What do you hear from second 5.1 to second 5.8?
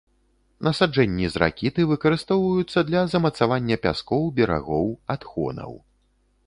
адхонаў.